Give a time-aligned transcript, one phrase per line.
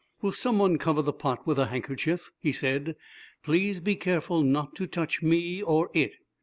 [0.23, 2.95] "Will some one cover the pot with a handkerchief?" he said.
[3.43, 6.13] "Please be careful not to touch me or it.